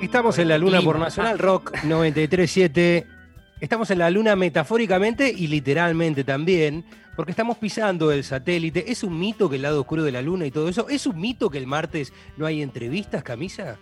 [0.00, 3.06] Estamos en la luna por Nacional Rock 937.
[3.60, 6.84] Estamos en la luna metafóricamente y literalmente también,
[7.14, 8.90] porque estamos pisando el satélite.
[8.90, 10.88] ¿Es un mito que el lado oscuro de la luna y todo eso?
[10.88, 13.76] ¿Es un mito que el martes no hay entrevistas, camisa?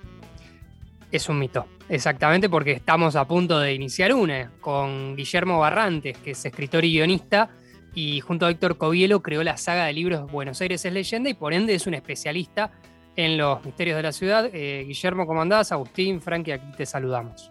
[1.13, 6.33] Es un mito, exactamente porque estamos a punto de iniciar una con Guillermo Barrantes, que
[6.33, 7.51] es escritor y guionista,
[7.95, 11.35] y junto a Héctor Covielo creó la saga de libros Buenos Aires es leyenda y
[11.35, 12.73] por ende es un especialista
[13.19, 14.49] en los misterios de la ciudad.
[14.53, 15.73] Eh, Guillermo, ¿cómo andás?
[15.73, 17.51] Agustín, Frankie, aquí te saludamos.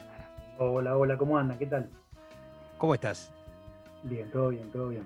[0.60, 1.58] Hola, hola, ¿cómo anda?
[1.60, 1.90] ¿Qué tal?
[2.78, 3.34] ¿Cómo estás?
[4.04, 5.06] Bien, todo bien, todo bien.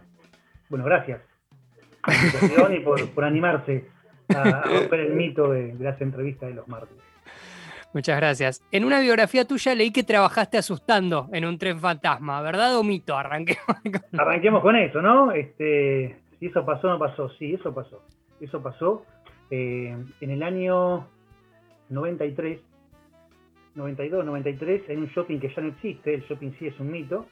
[0.69, 1.19] Bueno, gracias
[2.03, 3.87] por la invitación y por, animarse
[4.29, 6.95] a, romper el mito de, de las entrevistas de los martes.
[7.91, 8.63] Muchas gracias.
[8.71, 13.17] En una biografía tuya leí que trabajaste asustando en un tren fantasma, ¿verdad o mito?
[13.17, 13.65] Arranquemos
[14.11, 15.31] con, Arranquemos con eso, ¿no?
[15.31, 18.03] Este, si eso pasó o no pasó, sí, eso pasó.
[18.39, 19.05] Eso pasó
[19.51, 21.07] eh, en el año
[21.89, 22.59] 93,
[23.75, 27.27] 92, 93, en un shopping que ya no existe, el shopping sí es un mito,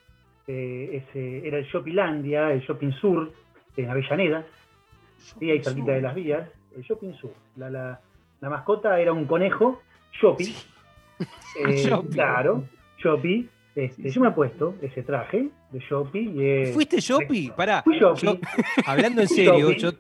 [0.48, 3.32] eh, ese, era el Shoppinglandia, el Shopping Sur,
[3.78, 4.46] en Avellaneda,
[5.40, 7.34] y ahí cerquita de las vías, el Shopping Sur.
[7.56, 8.02] La, la,
[8.42, 9.82] la mascota era un conejo
[10.20, 10.56] Shoppy.
[11.66, 12.66] Eh, claro,
[12.98, 13.48] Shoppy.
[13.76, 16.34] Este, yo me he puesto ese traje de Shoppy.
[16.38, 17.52] Eh, ¿Fuiste Shoppy?
[17.56, 17.82] Pará.
[17.84, 18.40] Fui Shoppy.
[18.86, 19.92] hablando en serio, yo,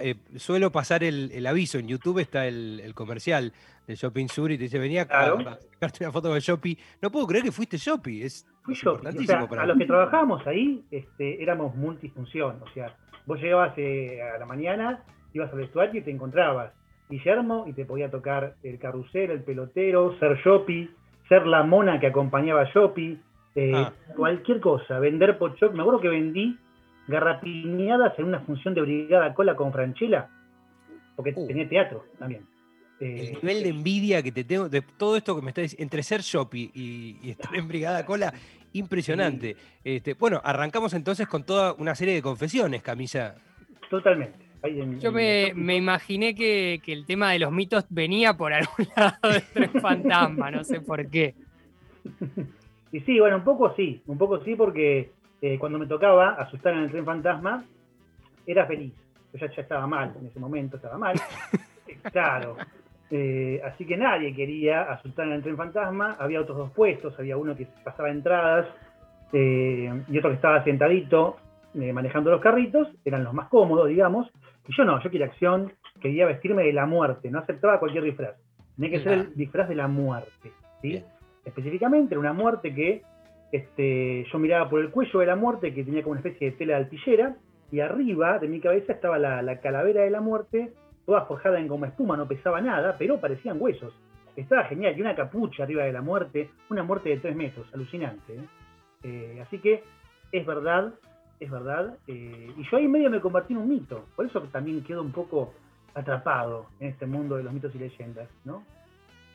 [0.00, 1.78] eh, suelo pasar el, aviso.
[1.78, 3.52] En YouTube está el, comercial
[3.86, 5.36] del Shopping Sur y te dice, venía a,
[5.72, 6.78] sacarte una foto de Shoppy.
[7.00, 8.22] No puedo creer que fuiste Shoppy.
[8.22, 9.06] Es, Fui Shoppy.
[9.06, 12.60] a los que trabajábamos ahí este, éramos multifunción.
[12.62, 16.72] O sea, vos llegabas a la mañana, ibas al vestuario y te encontrabas
[17.10, 20.88] Guillermo y te podía tocar el carrusel, el pelotero, ser Shopi,
[21.28, 23.18] ser la mona que acompañaba a Shopi,
[23.56, 23.92] eh, ah.
[24.16, 25.74] cualquier cosa, vender pochoclos.
[25.74, 26.56] Me acuerdo que vendí
[27.08, 30.28] garrapiñadas en una función de Brigada Cola con Franchella,
[31.16, 31.46] porque uh.
[31.46, 32.46] tenía teatro también.
[33.00, 35.82] el eh, nivel de envidia que te tengo de todo esto que me está diciendo,
[35.82, 38.32] entre ser Shopi y, estar en Brigada Cola,
[38.72, 39.56] impresionante.
[39.82, 43.34] Este, bueno, arrancamos entonces con toda una serie de confesiones, Camisa.
[43.88, 44.50] Totalmente.
[44.98, 49.80] Yo me, imaginé que, el tema de los mitos venía por algún lado del tren
[49.80, 51.34] fantasma, no sé por qué.
[52.92, 56.74] Y sí, bueno, un poco sí, un poco sí, porque eh, cuando me tocaba asustar
[56.74, 57.64] en el tren fantasma,
[58.46, 58.92] era feliz.
[59.32, 61.16] Yo ya, estaba mal, en ese momento estaba mal.
[62.12, 62.56] claro.
[63.10, 66.16] Eh, así que nadie quería asustar en el tren fantasma.
[66.18, 68.66] Había otros dos puestos, había uno que pasaba entradas
[69.32, 71.36] eh, y otro que estaba sentadito
[71.72, 74.28] manejando los carritos, eran los más cómodos, digamos,
[74.70, 78.36] y yo no, yo quería acción, quería vestirme de la muerte, no aceptaba cualquier disfraz.
[78.76, 81.02] Tenía que ser el disfraz de la muerte, ¿sí?
[81.44, 83.02] Específicamente era una muerte que
[83.52, 86.56] este, yo miraba por el cuello de la muerte, que tenía como una especie de
[86.56, 87.36] tela de altillera,
[87.72, 90.72] y arriba de mi cabeza estaba la, calavera de la muerte,
[91.06, 93.94] toda forjada en goma espuma, no pesaba nada, pero parecían huesos.
[94.36, 98.34] Estaba genial, y una capucha arriba de la muerte, una muerte de tres metros, alucinante.
[98.34, 98.44] ¿eh?
[99.02, 99.82] Eh, así que
[100.32, 100.94] es verdad
[101.40, 101.96] es verdad.
[102.06, 104.04] Eh, y yo ahí medio me convertí en un mito.
[104.14, 105.54] Por eso también quedo un poco
[105.94, 108.62] atrapado en este mundo de los mitos y leyendas, ¿no?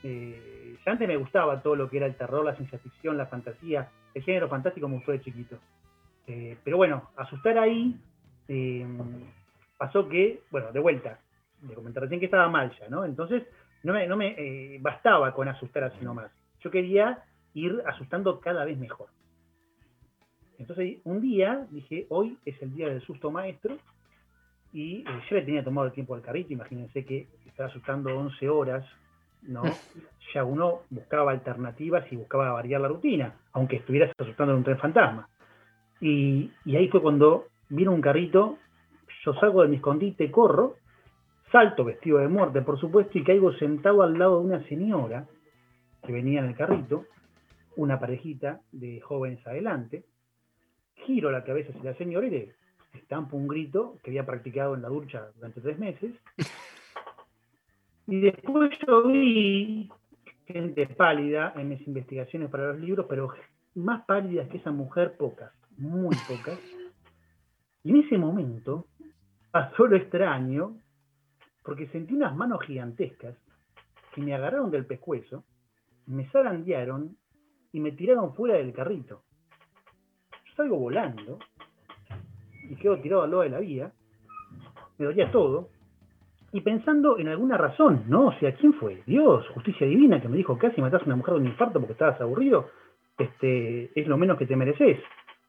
[0.04, 3.90] Ya antes me gustaba todo lo que era el terror, la ciencia ficción, la fantasía,
[4.16, 5.60] el género fantástico me gustó de chiquito.
[6.26, 7.96] Eh, pero bueno, asustar ahí
[9.78, 11.20] pasó que, bueno, de vuelta,
[11.62, 13.06] me comenté recién que estaba mal ya, ¿no?
[13.06, 13.44] Entonces
[13.84, 16.32] no me, no me bastaba con asustar así nomás.
[16.62, 19.10] Yo quería ir asustando cada vez mejor.
[20.58, 23.78] Entonces un día dije, hoy es el día del susto maestro,
[24.76, 28.50] y eh, yo le tenía tomado el tiempo al carrito, imagínense que estaba asustando 11
[28.50, 28.86] horas,
[29.48, 29.64] ¿no?
[30.36, 34.78] ya uno buscaba alternativas y buscaba variar la rutina, aunque estuvieras asustando en un tren
[34.78, 35.30] fantasma.
[36.02, 38.58] Y, ahí fue cuando vino un carrito,
[39.24, 40.76] yo salgo de mi escondite, corro,
[41.52, 45.26] salto vestido de muerte, por supuesto, y caigo sentado al lado de una señora
[46.06, 47.06] que venía en el carrito,
[47.78, 50.04] una parejita de jóvenes adelante,
[51.06, 52.56] giro la cabeza hacia la señora y le
[52.94, 56.12] estampo un grito que había practicado en la ducha durante tres meses.
[58.08, 59.90] Y después yo vi
[60.46, 63.34] gente pálida en mis investigaciones para los libros, pero
[63.76, 66.60] más pálidas que esa mujer, pocas, muy pocas.
[67.84, 68.88] Y en ese momento
[69.52, 70.78] pasó lo extraño,
[71.64, 73.36] porque sentí unas manos gigantescas
[74.14, 75.44] que me agarraron del pescuezo,
[76.06, 77.18] me zarandearon
[77.74, 79.24] y me tiraron fuera del carrito
[80.56, 81.40] salgo volando
[82.70, 83.92] y quedo tirado al lado de la vía,
[84.98, 85.70] me dolía todo,
[86.56, 88.28] y pensando en alguna razón, ¿no?
[88.28, 89.04] O sea, ¿quién fue?
[89.06, 91.92] Dios, justicia divina, que me dijo casi matas a una mujer de un infarto porque
[91.92, 92.70] estabas aburrido,
[93.18, 94.98] este, es lo menos que te mereces.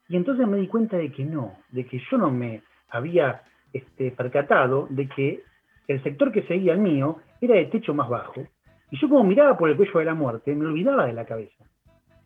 [0.09, 4.11] Y entonces me di cuenta de que no, de que yo no me había este,
[4.11, 5.43] percatado de que
[5.87, 8.43] el sector que seguía el mío era de techo más bajo
[8.91, 11.63] Y yo como miraba por el cuello de la muerte, me olvidaba de la cabeza.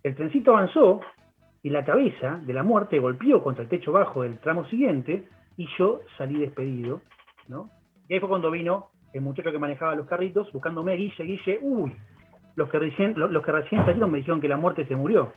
[0.01, 1.01] El trencito avanzó
[1.61, 5.67] y la cabeza de la muerte golpeó contra el techo bajo del tramo siguiente y
[5.77, 7.01] yo salí despedido,
[7.47, 7.69] ¿no?
[8.11, 11.95] Y ahí fue cuando vino el muchacho que manejaba los carritos buscándome, Guille, Guille, uy,
[12.57, 15.31] los que recién, los, que recién salieron me dijeron que la muerte se murió.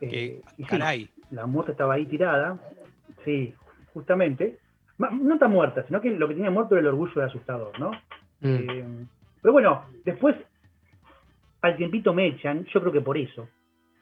[0.00, 1.10] Eh, caray.
[1.30, 2.58] la muerte estaba ahí tirada,
[3.26, 3.54] sí,
[3.92, 4.58] justamente.
[4.96, 7.90] No está muerta, sino que lo que tenía muerto era el orgullo del asustador, ¿no?
[8.40, 8.70] Mm.
[8.70, 9.06] Eh,
[9.42, 10.36] pero bueno, después
[11.60, 13.46] al tiempito me echan, yo creo que por eso,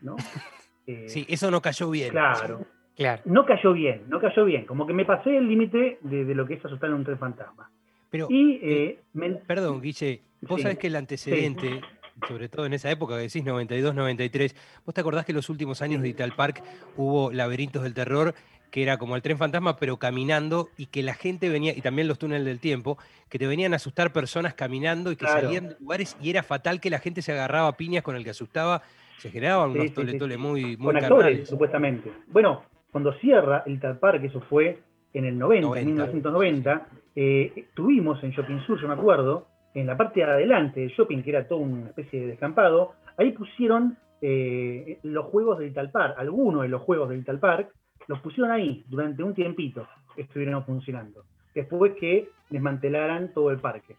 [0.00, 0.14] ¿no?
[1.08, 2.10] sí, eso no cayó bien.
[2.10, 2.64] Claro.
[2.98, 3.22] Claro.
[3.26, 4.66] No cayó bien, no cayó bien.
[4.66, 7.70] Como que me pasé el límite de, lo que es asustar en un tren fantasma.
[8.10, 11.80] Pero, y, eh, eh, perdón, Guille, vos sabés que el antecedente,
[12.26, 15.48] sobre todo en esa época que decís 92, 93, vos te acordás que en los
[15.48, 16.60] últimos años de Ital Park
[16.96, 18.34] hubo laberintos del terror
[18.72, 22.06] que era como el tren fantasma, pero caminando, y que la gente venía, y también
[22.06, 22.98] los túneles del tiempo,
[23.30, 26.78] que te venían a asustar personas caminando y que salían de lugares, y era fatal
[26.78, 28.82] que la gente se agarraba a piñas con el que asustaba,
[29.18, 32.12] se generaban unos tole, muy, muy Con actores, supuestamente.
[32.26, 34.80] Bueno, cuando cierra el Tal Park, eso fue
[35.12, 39.96] en el 90, en 1990, eh, tuvimos en Shopping Sur, yo me acuerdo, en la
[39.96, 44.98] parte de adelante del shopping, que era todo una especie de descampado, ahí pusieron eh,
[45.02, 47.72] los juegos del Tal Park, algunos de los juegos del Tal Park,
[48.06, 49.86] los pusieron ahí durante un tiempito,
[50.16, 51.24] estuvieron funcionando.
[51.54, 53.96] Después que desmantelaran todo el parque.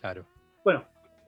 [0.00, 0.24] Claro.
[0.64, 0.84] Bueno,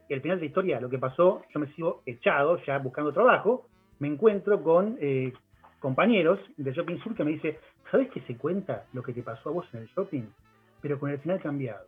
[0.08, 3.12] y al final de la historia, lo que pasó, yo me sigo echado, ya buscando
[3.12, 3.68] trabajo,
[3.98, 5.32] me encuentro con eh,
[5.84, 7.58] compañeros de Shopping Sur que me dice,
[7.90, 10.22] ¿sabes que se cuenta lo que te pasó a vos en el shopping?
[10.80, 11.84] Pero con el final cambiado.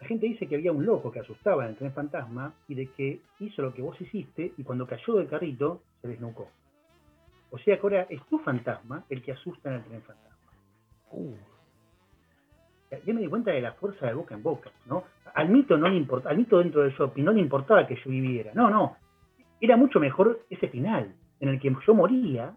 [0.00, 2.86] La gente dice que había un loco que asustaba en el tren fantasma y de
[2.86, 6.48] que hizo lo que vos hiciste y cuando cayó del carrito se desnucó.
[7.50, 10.46] O sea que ahora es tu fantasma el que asusta en el tren fantasma.
[11.10, 11.34] Uh.
[13.04, 15.02] Ya me di cuenta de la fuerza de boca en boca, ¿no?
[15.34, 18.10] Al mito no le importa, al mito dentro del shopping no le importaba que yo
[18.10, 18.52] viviera.
[18.54, 18.96] No, no.
[19.60, 22.54] Era mucho mejor ese final, en el que yo moría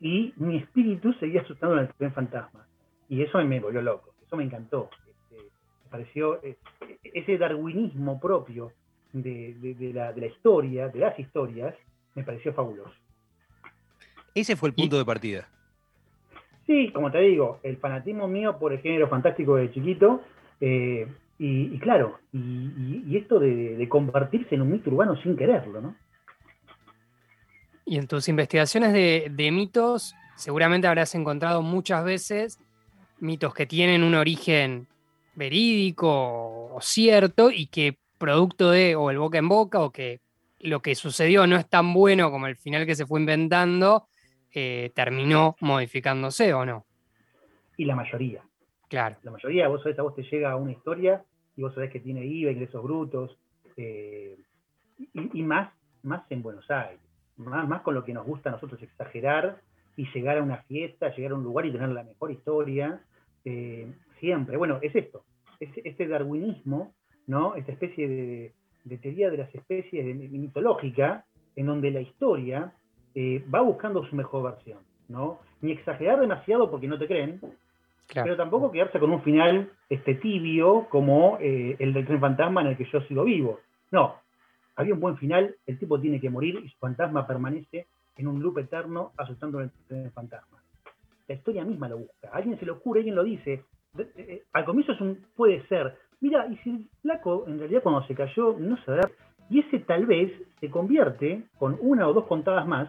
[0.00, 2.66] y mi espíritu seguía asustando en el tren fantasma.
[3.08, 4.88] Y eso me volvió loco, eso me encantó.
[5.06, 5.42] Este,
[5.84, 6.56] me pareció eh,
[7.02, 8.72] ese darwinismo propio
[9.12, 11.74] de, la, de la historia, de las historias,
[12.14, 12.94] me pareció fabuloso.
[14.34, 15.48] Ese fue el punto de partida.
[16.66, 20.22] Sí, como te digo, el fanatismo mío por el género fantástico de chiquito,
[20.60, 21.08] eh,
[21.42, 25.96] y, claro, y, esto de, convertirse en un mito urbano sin quererlo, ¿no?
[27.90, 32.60] Y en tus investigaciones de, de mitos, seguramente habrás encontrado muchas veces
[33.18, 34.86] mitos que tienen un origen
[35.34, 40.20] verídico o cierto y que producto de o el boca en boca o que
[40.60, 44.06] lo que sucedió no es tan bueno como el final que se fue inventando,
[44.54, 46.86] eh, terminó modificándose o no.
[47.76, 48.40] Y la mayoría.
[48.88, 49.16] Claro.
[49.24, 51.24] La mayoría, vos sabés, a vos te llega una historia
[51.56, 53.36] y vos sabés que tiene IVA, ingresos brutos,
[53.76, 54.36] eh,
[55.12, 55.72] y, más,
[56.04, 57.00] más en Buenos Aires,
[57.40, 59.60] más, más con lo que nos gusta a nosotros exagerar
[59.96, 63.00] y llegar a una fiesta, llegar a un lugar y tener la mejor historia,
[63.44, 64.56] eh, siempre.
[64.56, 65.24] Bueno, es esto,
[65.58, 66.94] es este darwinismo,
[67.26, 67.54] ¿no?
[67.54, 68.52] Esta especie de,
[68.84, 71.24] de teoría de las especies de, mitológica,
[71.56, 72.72] en donde la historia
[73.14, 74.78] eh, va buscando su mejor versión,
[75.08, 75.40] ¿no?
[75.60, 77.40] Ni exagerar demasiado porque no te creen,
[78.12, 82.68] pero tampoco quedarse con un final este, tibio como eh, el del tren fantasma en
[82.68, 83.60] el que yo sigo vivo.
[83.90, 84.16] No,
[84.80, 88.42] había un buen final, el tipo tiene que morir y su fantasma permanece en un
[88.42, 90.58] loop eterno asustando el tren fantasma.
[91.28, 93.64] La historia misma lo busca, alguien se lo ocurre, alguien lo dice.
[93.98, 95.96] Eh, al comienzo es un puede ser.
[96.20, 99.10] Mira, y si el flaco en realidad cuando se cayó no se da
[99.50, 102.88] y ese tal vez se convierte, con una o dos contadas más,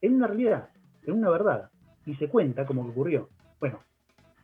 [0.00, 0.68] en una realidad,
[1.04, 1.70] en una verdad,
[2.04, 3.28] y se cuenta como que ocurrió.
[3.60, 3.80] Bueno,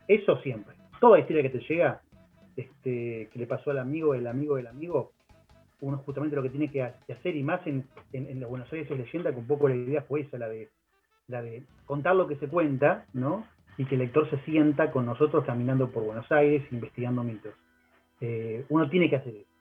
[0.07, 0.77] eso siempre.
[1.01, 2.01] Toda historia que te llega,
[2.57, 5.13] este, que le pasó al amigo, el amigo del amigo,
[5.83, 9.31] uno justamente lo que tiene que hacer, y más en, en, Buenos Aires es leyenda,
[9.31, 10.71] que un poco la idea fue esa, la de,
[11.29, 13.47] la de contar lo que se cuenta, ¿no?
[13.77, 17.55] Y que el lector se sienta con nosotros caminando por Buenos Aires, investigando mitos.
[18.21, 19.53] Eh, uno tiene que hacer eso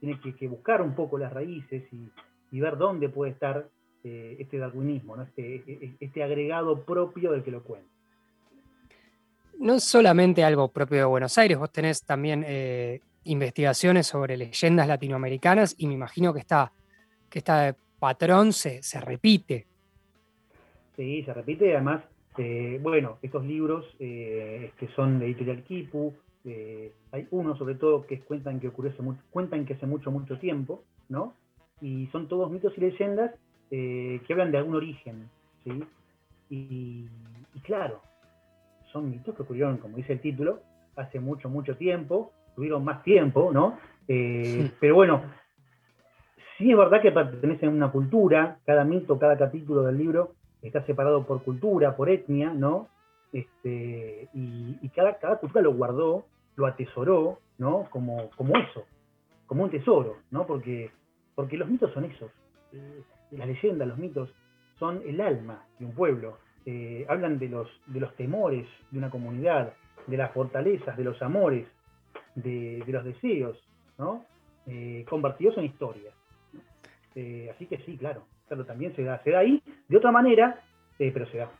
[0.00, 3.68] tiene que, buscar un poco las raíces y, ver dónde puede estar
[4.04, 5.24] eh, este darwinismo, ¿no?
[5.24, 7.88] Este, e, e, este, agregado propio del que lo cuenta.
[9.58, 15.74] No solamente algo propio de Buenos Aires, vos tenés también eh, investigaciones sobre leyendas latinoamericanas
[15.78, 16.72] y me imagino que esta,
[17.30, 19.66] que esta patrón se, se repite.
[20.96, 22.02] Sí, se repite, además,
[22.36, 28.20] eh, bueno, estos libros que son de Editorial Kipu, eh, hay uno sobre todo que
[28.20, 31.34] cuentan que ocurrió hace cuentan que hace mucho, mucho tiempo, ¿no?
[31.80, 33.32] Y son todos mitos y leyendas
[33.70, 35.28] eh, que hablan de algún origen,
[35.64, 35.84] ¿sí?
[36.50, 37.06] Y,
[37.64, 38.00] claro,
[38.92, 40.62] son mitos que ocurrieron, como dice el título,
[40.96, 43.78] hace mucho, mucho tiempo, tuvieron más tiempo, ¿no?
[44.08, 45.22] Eh, pero bueno,
[46.56, 50.84] sí es verdad que pertenecen a una cultura, cada mito, cada capítulo del libro está
[50.84, 52.88] separado por cultura, por etnia, ¿no?
[53.32, 56.24] Este, y, cada, cada cultura lo guardó,
[56.56, 57.86] lo atesoró, ¿no?
[57.90, 58.82] Como, como eso,
[59.46, 60.44] como un tesoro, ¿no?
[60.44, 60.90] Porque,
[61.36, 62.32] porque los mitos son esos.
[62.72, 64.34] Eh, las leyendas, los mitos,
[64.80, 66.38] son el alma de un pueblo.
[66.66, 69.74] Eh, hablan de los, de los temores de una comunidad,
[70.08, 71.68] de las fortalezas, de los amores,
[72.42, 73.58] de, los deseos,
[73.98, 74.24] ¿no?
[74.66, 76.14] Eh, convertidos en historias.
[77.14, 80.60] así que sí, claro, claro, también se da, se da ahí, de otra manera,
[80.98, 81.50] pero se da.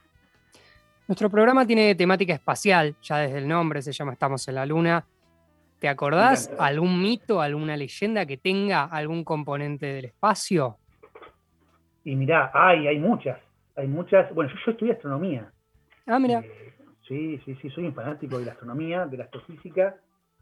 [1.09, 5.07] Nuestro programa tiene temática espacial, ya desde el nombre se llama Estamos en la Luna.
[5.79, 10.77] ¿Te acordás algún mito, alguna leyenda que tenga algún componente del espacio?
[12.05, 13.39] Y mirá, hay, hay muchas,
[13.77, 14.35] hay muchas.
[14.35, 15.51] Bueno, yo, estudié astronomía.
[16.07, 16.41] Ah, mira.
[16.41, 16.75] Eh,
[17.07, 19.97] sí, sí, sí, soy un fanático de la astronomía, de la astrofísica.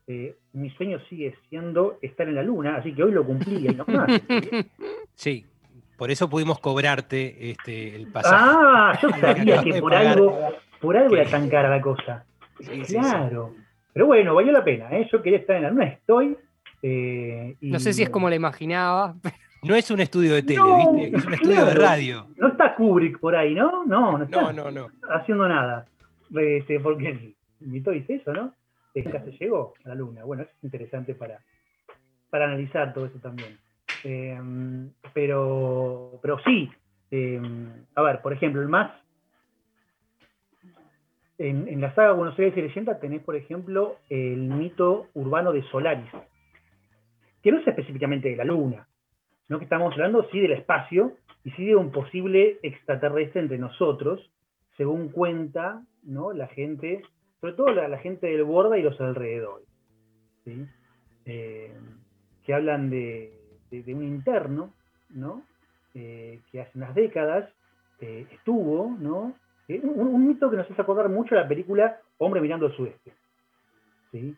[0.09, 3.67] Eh, mi sueño sigue siendo estar en la luna, así que hoy lo cumplí.
[3.69, 4.09] no más.
[5.15, 5.45] sí,
[5.97, 8.37] por eso pudimos cobrarte este, el pasaje.
[8.39, 10.39] Ah, yo sabía que por algo,
[10.81, 12.25] por algo era tan cara la cosa.
[12.87, 13.55] claro.
[13.93, 15.09] Pero bueno, valió la pena, ¿eh?
[15.11, 16.37] Yo quería estar en la luna, estoy.
[16.83, 19.17] Eh, no sé si es como la imaginaba.
[19.63, 20.61] No es un estudio de tele,
[20.95, 21.17] ¿viste?
[21.17, 22.29] Es un estudio de radio.
[22.37, 23.85] No está Kubrick por ahí, ¿no?
[23.87, 25.87] No, no está no, no, haciendo nada.
[26.37, 28.53] Este, porque invitó dice eso, ¿no?
[29.03, 30.25] Ya se llegó a la luna.
[30.25, 31.41] Bueno, es interesante para,
[32.31, 33.59] para analizar todo eso también.
[34.05, 36.71] Em, pero, pero sí,
[37.11, 38.93] em, a ver, por ejemplo, el más.
[41.39, 46.11] En, la saga Buenos Aires y Leyenda tenés, por ejemplo, el mito urbano de Solaris,
[47.43, 48.89] que no es específicamente de la Luna,
[49.47, 51.13] sino que estamos hablando sí del espacio
[51.45, 54.31] y sí de un posible extraterrestre entre nosotros,
[54.79, 56.33] según cuenta ¿no?
[56.33, 57.03] la gente,
[57.41, 59.67] sobre todo la, gente del Borda y los alrededores,
[61.25, 61.73] eh,
[62.45, 63.33] que hablan de,
[63.71, 64.73] de, un interno,
[65.11, 65.43] ¿no?
[65.95, 67.51] Eh, que hace unas décadas
[68.01, 69.35] eh, estuvo, ¿no?
[69.69, 73.13] Un, mito que nos hace acordar mucho la película Hombre mirando al sudeste.
[74.13, 74.35] ¿sí?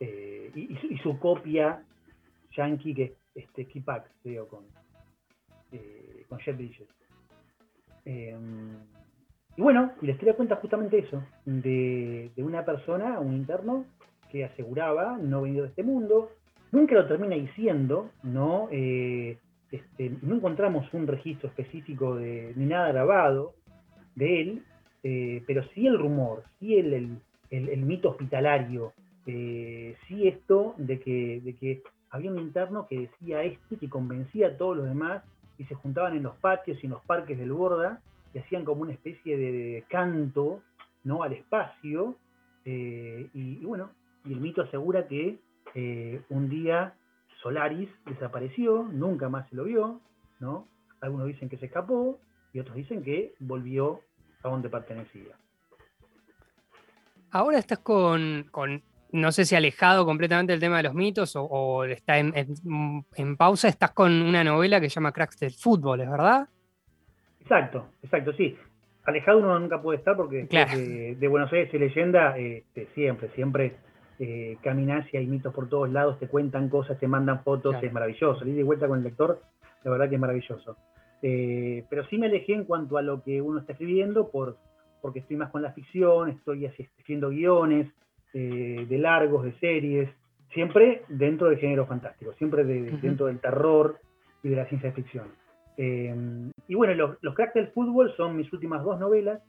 [0.00, 1.84] Y, su, copia
[2.56, 4.64] yankee, que es este, Kipak, creo, con,
[6.28, 6.88] con Jet.
[9.56, 13.84] Y bueno, y la historia cuenta justamente eso, de, de una persona, un interno,
[14.30, 16.30] que aseguraba no venir de este mundo,
[16.72, 18.68] nunca lo termina diciendo, ¿no?
[18.72, 19.36] Eh,
[19.70, 23.54] este, no encontramos un registro específico de, ni nada grabado
[24.16, 24.62] de él,
[25.02, 27.18] eh, pero sí el rumor, sí el,
[27.50, 28.92] mito hospitalario,
[29.26, 34.48] eh, sí esto de que, de que había un interno que decía este, que convencía
[34.48, 35.22] a todos los demás
[35.58, 38.00] y se juntaban en los patios y en los parques del Borda
[38.34, 40.62] y hacían como una especie de, canto
[41.04, 41.22] ¿no?
[41.22, 42.16] al espacio.
[42.64, 43.90] y, bueno,
[44.24, 45.38] y el mito asegura que
[45.74, 46.94] eh, un día
[47.42, 50.00] Solaris desapareció, nunca más se lo vio,
[50.38, 50.68] ¿no?
[51.00, 52.20] Algunos dicen que se escapó
[52.52, 54.00] y otros dicen que volvió
[54.44, 55.36] a donde pertenecía.
[57.30, 58.46] Ahora estás con,
[59.10, 63.92] no sé si alejado completamente del tema de los mitos o, está en, pausa, estás
[63.92, 66.48] con una novela que se llama Cracks del Fútbol, ¿es verdad?
[67.52, 68.56] Exacto, exacto, sí.
[69.04, 70.46] Alejado uno nunca puede estar porque
[71.18, 73.76] de, Buenos Aires y leyenda, este, siempre, siempre
[74.18, 77.92] eh, caminas y hay mitos por todos lados, te cuentan cosas, te mandan fotos, es
[77.92, 78.46] maravilloso.
[78.46, 79.42] Ir de vuelta con el lector,
[79.84, 80.78] la verdad que es maravilloso.
[81.20, 84.56] Eh, pero sí me alejé en cuanto a lo que uno está escribiendo, por,
[85.02, 87.88] porque estoy más con la ficción, estoy escribiendo guiones
[88.32, 90.08] eh, de largos, de series,
[90.54, 93.98] siempre dentro del género fantástico, siempre dentro del terror
[94.42, 95.26] y de la ciencia ficción.
[95.76, 99.40] Eh, y bueno, los, los cracks del fútbol son mis últimas dos novelas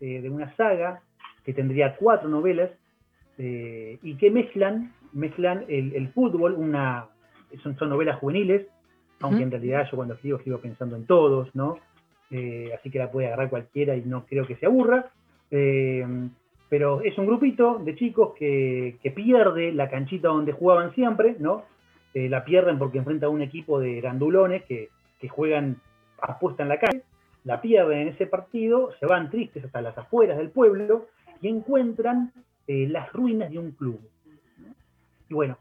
[0.00, 1.00] de una saga
[1.44, 2.70] que tendría cuatro novelas
[3.38, 7.06] eh, y que mezclan, mezclan el, fútbol, una,
[7.62, 8.66] son, son, novelas juveniles,
[9.20, 11.78] aunque en realidad yo cuando escribo escribo pensando en todos, ¿no?
[12.30, 15.10] Eh, así que la puede agarrar cualquiera y no creo que se aburra.
[15.50, 16.06] Eh,
[16.68, 21.64] pero es un grupito de chicos que, pierde la canchita donde jugaban siempre, ¿no?
[22.14, 25.78] la pierden porque enfrenta a un equipo de grandulones que, que juegan
[26.24, 27.02] apuesta en la calle,
[27.44, 31.06] la pierden en ese partido, se van tristes hasta las afueras del pueblo
[31.40, 32.32] y encuentran
[32.66, 34.00] eh, las ruinas de un club.
[35.28, 35.58] Y bueno,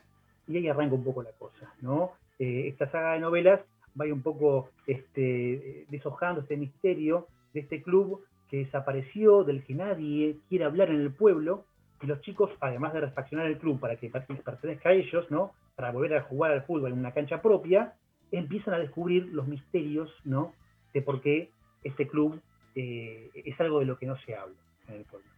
[0.48, 2.12] y ahí arranca un poco la cosa, ¿no?
[2.40, 3.62] Eh, esta saga de novelas
[4.00, 10.38] va un poco este, deshojando este misterio de este club que desapareció, del que nadie
[10.50, 11.66] quiere hablar en el pueblo,
[12.02, 15.54] y los chicos, además de refaccionar el club para que pertenezca a ellos, ¿no?
[15.76, 17.94] Para volver a jugar al fútbol en una cancha propia,
[18.38, 20.54] empiezan a descubrir los misterios, ¿no?
[20.94, 21.50] De por qué
[21.84, 22.42] este club
[22.76, 24.56] eh, es algo de lo que no se habla
[24.88, 25.34] en el pueblo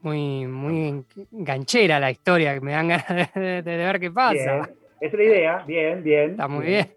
[0.00, 4.60] muy, muy ganchera la historia, que me dan ganas de, ver qué pasa.
[4.60, 5.64] Esa es la idea.
[5.66, 6.30] Bien, bien.
[6.32, 6.92] Está muy bien.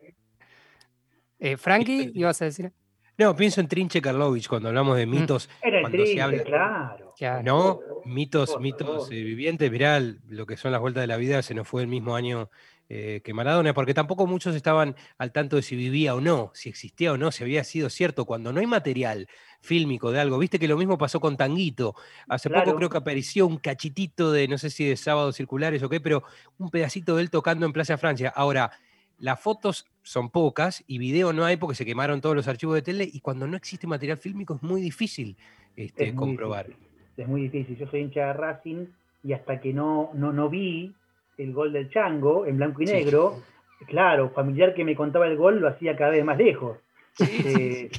[1.40, 2.72] Eh, Frankie, ibas a decir.
[3.18, 5.10] No, pienso en Trinche Karlovich cuando hablamos de Mm.
[5.10, 5.50] mitos.
[5.62, 7.14] Era el cuando se trinche, habla- claro.
[7.44, 7.80] ¿No?
[8.06, 9.70] Mitos, mitos eh, vivientes.
[9.72, 12.50] Mirá lo que son las vueltas de la vida, se nos fue el mismo año
[12.94, 16.68] eh, que Maradona, porque tampoco muchos estaban al tanto de si vivía o no, si
[16.68, 18.26] existía o no, si había sido cierto.
[18.26, 19.30] Cuando no hay material
[19.62, 21.96] fílmico de algo, viste que lo mismo pasó con Tanguito.
[22.28, 25.88] Hace poco creo que apareció un cachitito de, no sé si de sábados circulares o
[25.88, 26.24] qué, pero
[26.58, 28.28] un pedacito de él tocando en Plaza Francia.
[28.36, 28.72] Ahora,
[29.20, 32.82] las fotos son pocas y video no hay porque se quemaron todos los archivos de
[32.82, 35.38] tele y cuando no existe material fílmico es muy difícil
[35.78, 36.68] este, Es muy comprobar.
[36.68, 36.88] difícil.
[37.16, 37.78] Es muy difícil.
[37.78, 38.88] Yo soy hincha de Racing
[39.24, 40.94] y hasta que no, no, no vi
[41.38, 42.94] el gol del Chango en blanco y Sí.
[42.94, 43.40] negro,
[43.88, 46.78] claro, familiar que me contaba el gol lo hacía cada vez más lejos.
[47.20, 47.90] Eh,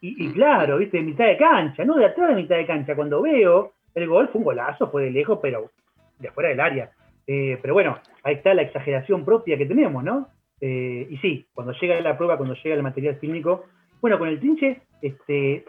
[0.00, 2.94] y, y claro, viste, de mitad de cancha, no de atrás de mitad de cancha.
[2.96, 5.70] Cuando veo el gol fue un golazo, fue de lejos, pero
[6.18, 6.90] de afuera del área.
[7.26, 10.28] Eh, pero bueno, ahí está la exageración propia que tenemos, ¿no?
[10.60, 13.64] Eh, y sí, cuando llega la prueba, cuando llega el material fílmico,
[14.00, 15.64] bueno, con el trinche, este,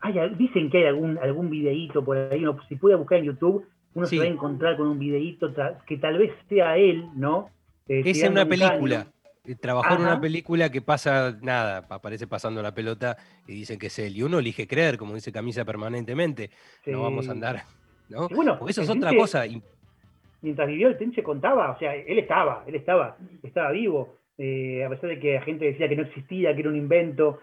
[0.00, 3.66] hay dicen que hay algún, algún videíto por ahí, uno, si puede buscar en YouTube,
[3.94, 4.16] uno Sí.
[4.16, 5.52] se va a encontrar con un videíto
[5.86, 7.50] que tal vez sea él, ¿no?
[7.88, 8.96] Eh, Es en una un película.
[9.04, 9.12] caño.
[9.46, 13.16] Eh, Trabajó en una película que pasa, nada, aparece pasando la pelota
[13.46, 14.16] y dicen que es él.
[14.16, 16.50] Y uno elige creer, como dice Camisa permanentemente.
[16.86, 17.62] No vamos a andar,
[18.10, 18.28] ¿no?
[18.28, 19.44] Bueno, Porque eso es otra cosa.
[20.42, 24.88] mientras vivió el Trinche contaba, o sea, él estaba, él estaba, estaba vivo, eh, a
[24.90, 27.40] pesar de que la gente decía que no existía, que era un invento,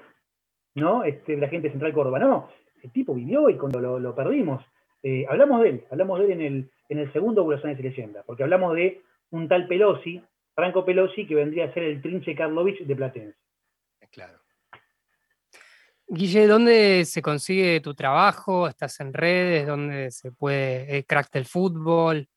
[0.76, 1.04] ¿no?
[1.04, 2.48] Este, la gente de Central Córdoba, no,
[2.84, 4.64] el tipo vivió y cuando lo, lo perdimos,
[5.08, 8.24] eh, hablamos de él, hablamos de él en el, en el segundo Buenos y Leyenda,
[8.26, 10.22] porque hablamos de un tal Pelosi,
[10.56, 13.38] Franco Pelosi, que vendría a ser el Trinche Karlovich de Platense.
[14.12, 14.40] Claro.
[16.08, 18.68] Guille, ¿dónde se consigue tu trabajo?
[18.68, 19.66] ¿Estás en redes?
[19.66, 22.28] ¿Dónde se puede eh, crack del fútbol?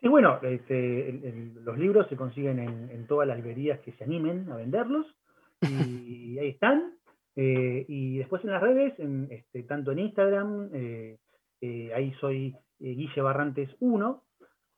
[0.00, 3.92] Sí, bueno, este, el- el- los libros se consiguen en, en todas las librerías que
[3.92, 5.06] se animen a venderlos
[5.60, 6.94] y ahí están.
[7.36, 11.18] Eh, y después en las redes, en, este, tanto en Instagram, eh,
[11.64, 14.22] eh, ahí soy eh, Guille Barrantes 1,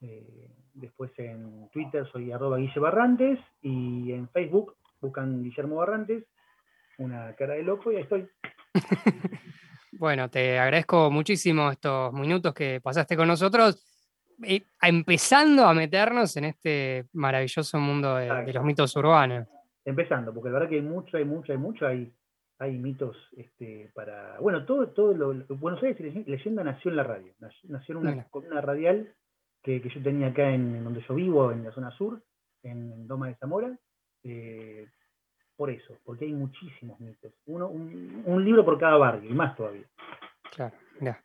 [0.03, 6.25] eh, después en Twitter soy arroba Guille Barrantes y en Facebook buscan Guillermo Barrantes,
[6.99, 8.29] una cara de loco y ahí estoy.
[9.99, 13.83] Bueno, te agradezco muchísimo estos minutos que pasaste con nosotros,
[14.83, 19.49] empezando a meternos en este maravilloso mundo de, de los mitos urbanos.
[19.87, 22.13] empezando, porque la verdad que hay mucho, hay mucho, hay mucho, hay,
[22.59, 24.39] hay mitos este, para.
[24.41, 27.33] Bueno, todo, todo lo, Buenos Aires Leye- Leyenda nació en la radio,
[27.69, 28.27] nació en una Mira.
[28.31, 29.13] columna radial
[29.63, 32.23] que, que yo tenía acá en, en donde yo vivo, en la zona sur,
[32.63, 33.77] en, en Doma de Zamora.
[34.25, 34.87] eh,
[35.57, 37.33] por eso, porque hay muchísimos mitos.
[37.47, 39.87] Uno, un, un libro por cada barrio, y más todavía.
[40.55, 41.19] Claro, mirá.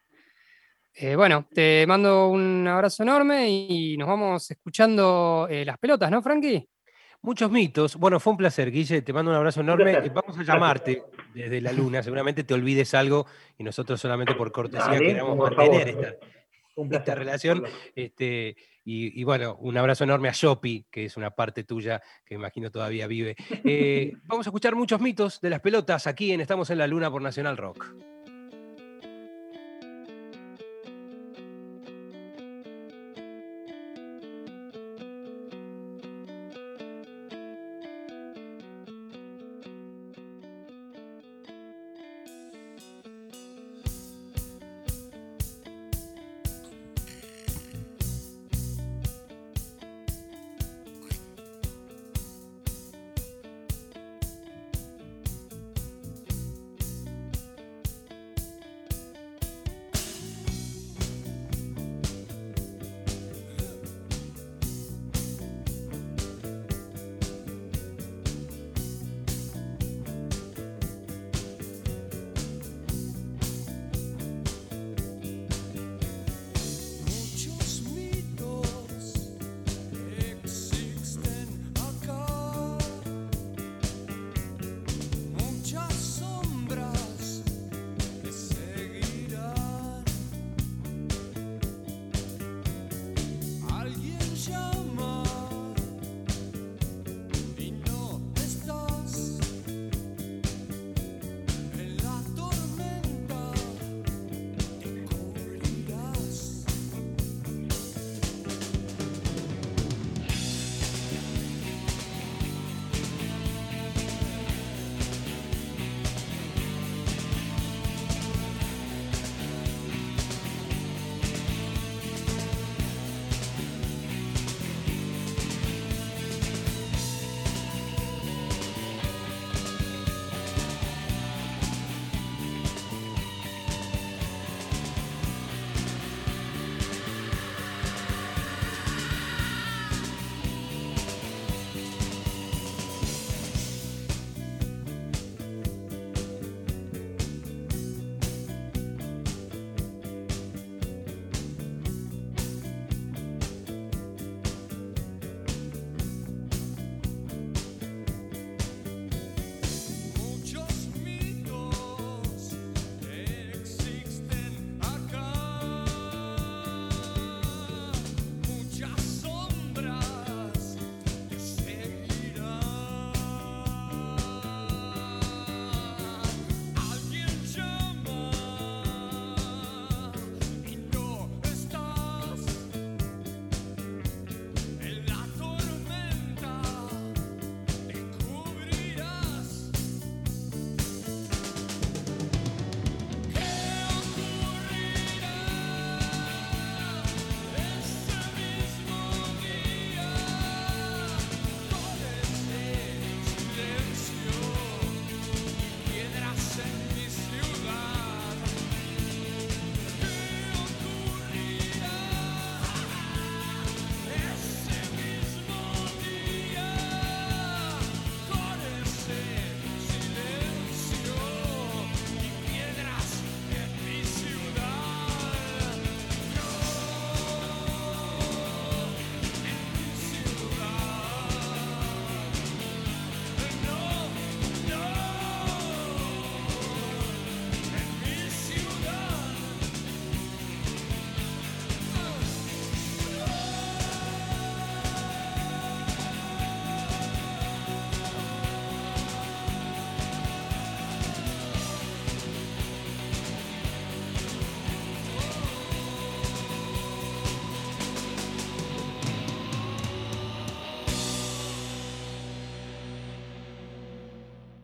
[0.94, 6.22] Eh, bueno, te mando un abrazo enorme y nos vamos escuchando eh, las pelotas, ¿no,
[6.22, 6.66] Frankie?
[7.24, 7.98] Muchos mitos.
[7.98, 9.04] Bueno, fue un placer, Guille.
[9.04, 9.92] Te mando un abrazo enorme.
[9.92, 11.04] Eh, Vamos a llamarte
[11.36, 12.02] desde la luna.
[12.02, 13.28] Seguramente te olvides algo
[13.60, 16.16] y nosotros solamente por cortesía Dale, queremos mantener esta,
[16.76, 17.64] Un relación.
[17.96, 22.34] Este, y, y bueno, un abrazo enorme a Shopi, que es una parte tuya que
[22.34, 23.36] imagino todavía vive.
[23.64, 27.12] Eh, vamos a escuchar muchos mitos de las pelotas aquí en Estamos en la Luna
[27.12, 27.86] por Nacional Rock.